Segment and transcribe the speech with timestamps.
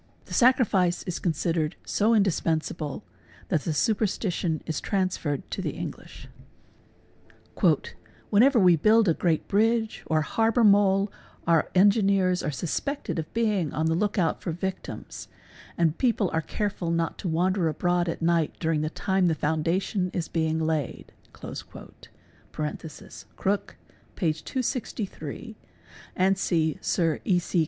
[0.25, 3.03] The sacrifice is considered so indispensible
[3.49, 6.27] that the su perstition is transferred to the English.''
[8.31, 11.11] Whenever we build a great bridge or harbour mole
[11.45, 15.27] our engineers are suspected of being on the look out for victims,
[15.77, 20.09] and people are careful not to wander abroad at night during the time the foundation
[20.15, 22.11] is being laid'' (Crooke,
[24.17, 24.33] p.
[24.33, 25.55] 268,
[26.15, 27.59] and see Sir E.C.